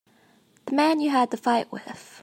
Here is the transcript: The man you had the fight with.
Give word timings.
The 0.65 0.73
man 0.73 0.99
you 0.99 1.11
had 1.11 1.29
the 1.29 1.37
fight 1.37 1.71
with. 1.71 2.19